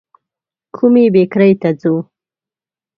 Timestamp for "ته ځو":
1.61-1.95